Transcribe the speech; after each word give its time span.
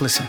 listen. 0.00 0.27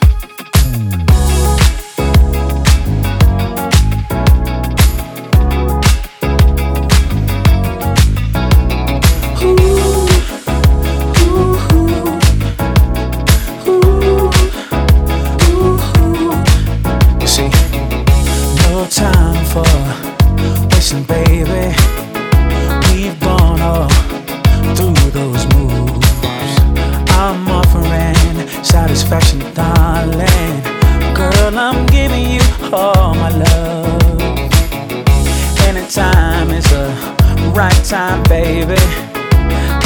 baby. 38.70 38.82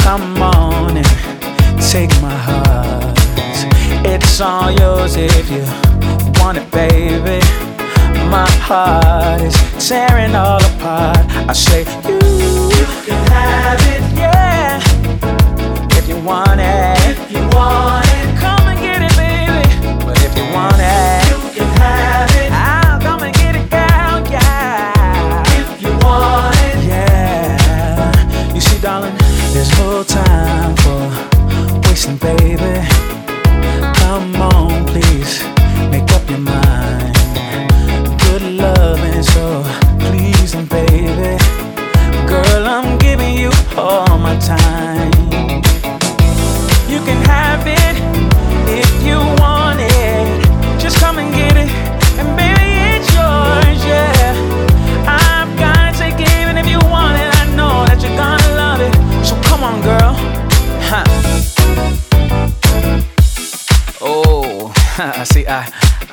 Come 0.04 0.42
on 0.42 0.96
and 0.98 1.06
take 1.80 2.10
my 2.20 2.36
heart. 2.48 3.16
It's 4.04 4.40
all 4.42 4.70
yours 4.70 5.16
if 5.16 5.50
you 5.50 5.64
want 6.38 6.58
it, 6.58 6.70
baby. 6.70 7.40
My 8.28 8.48
heart 8.68 9.40
is 9.40 9.56
tearing 9.88 10.34
all 10.34 10.62
apart. 10.72 11.24
I 11.48 11.54
say, 11.54 11.84
you, 12.06 12.20
you 12.76 12.86
can 13.06 13.20
have 13.32 13.80
it, 13.94 14.04
yeah. 14.18 14.80
If 15.98 16.06
you 16.08 16.18
want 16.20 16.60
it, 16.60 16.98
if 17.08 17.32
you 17.32 17.40
want 17.56 18.06
it, 18.18 18.38
come 18.38 18.64
and 18.68 18.78
get 18.86 19.00
it, 19.00 19.14
baby. 19.16 19.64
But 20.04 20.22
if 20.22 20.36
you 20.36 20.44
want 20.52 20.76
it, 20.80 21.13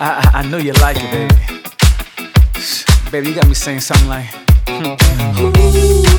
I, 0.03 0.31
I, 0.33 0.47
know 0.49 0.57
you 0.57 0.73
like 0.73 0.97
it, 0.99 1.11
baby. 1.11 1.35
Baby, 3.11 3.29
you 3.29 3.35
got 3.35 3.47
me 3.47 3.53
saying 3.53 3.81
something 3.81 4.07
like. 4.07 4.25
Hmm. 4.67 6.10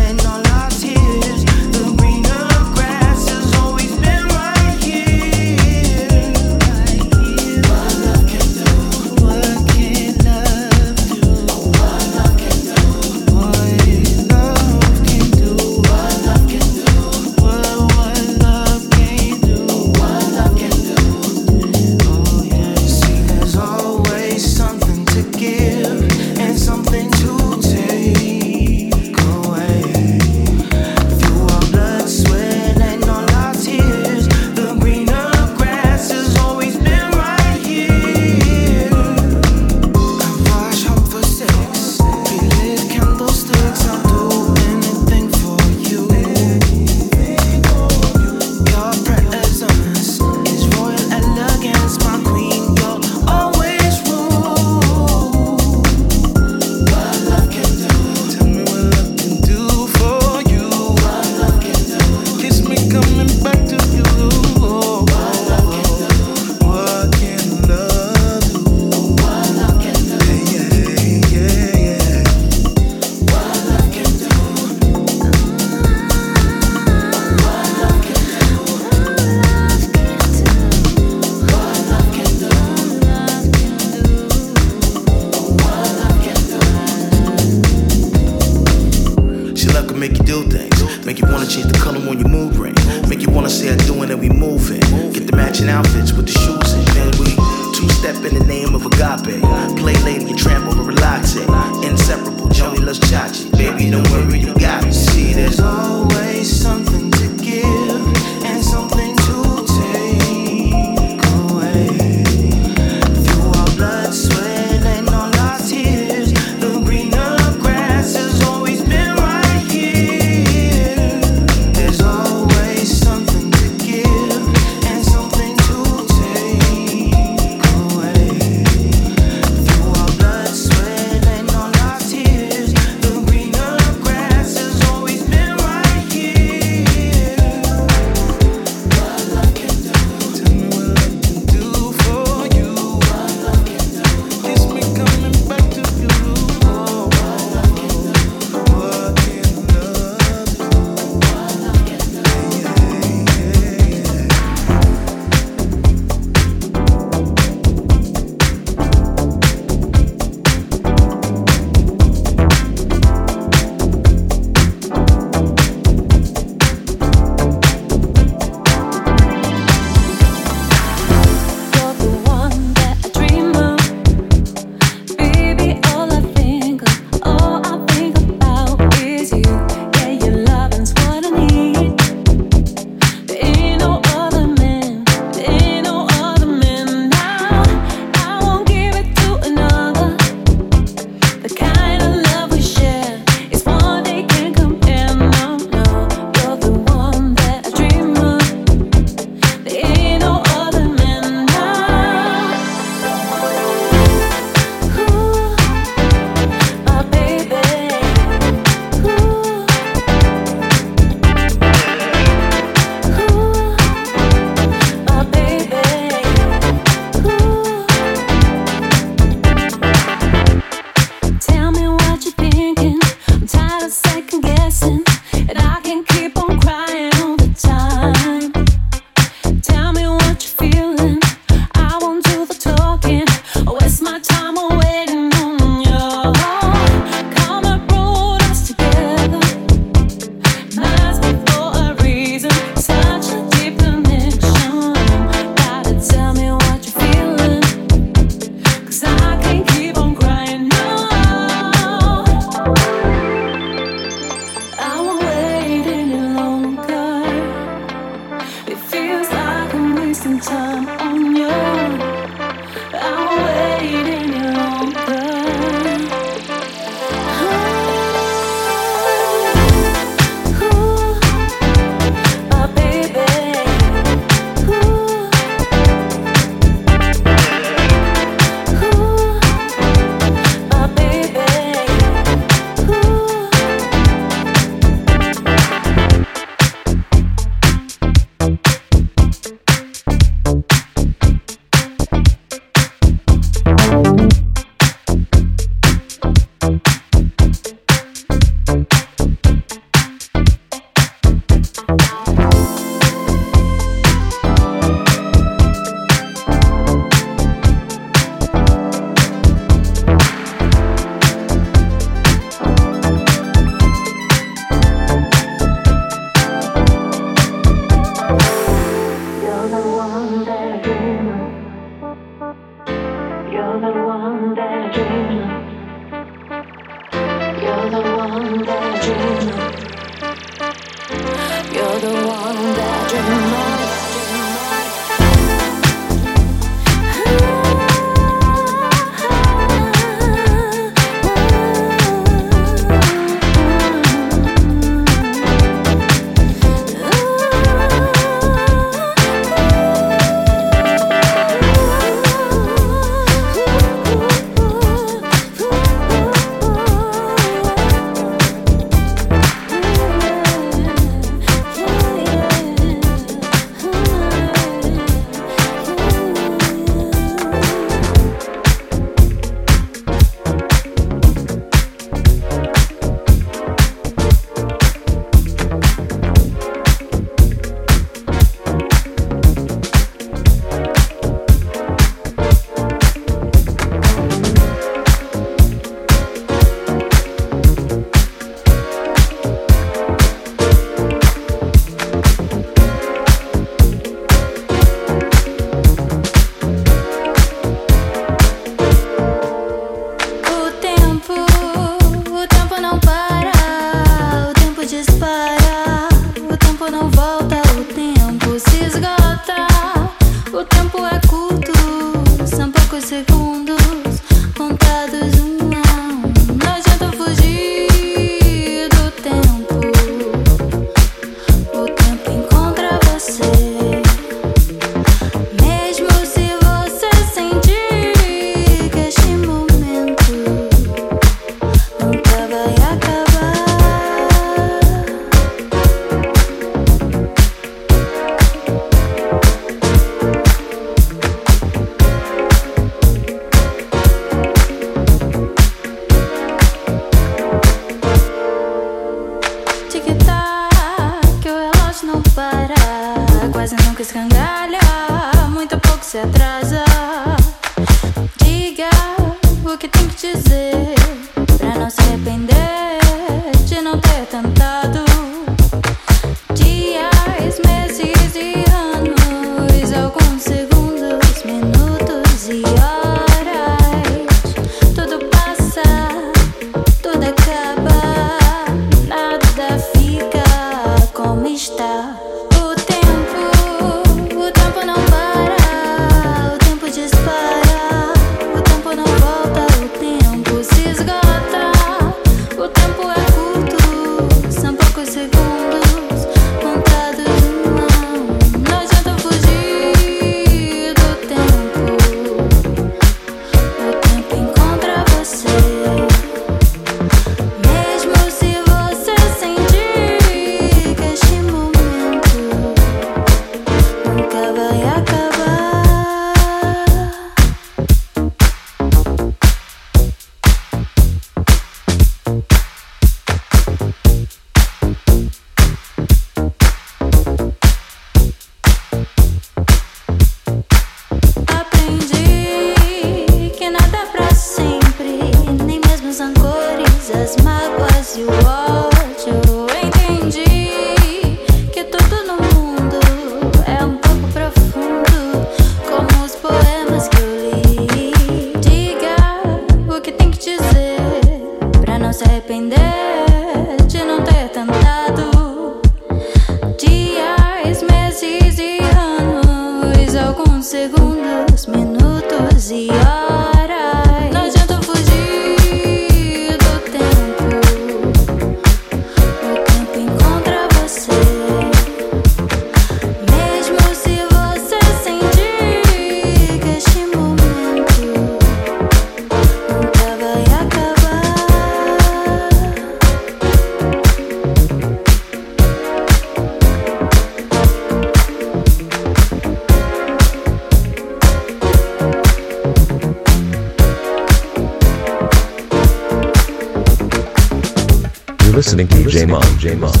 J 599.61 599.75
Mon. 599.75 600.00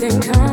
then 0.00 0.18
come. 0.22 0.49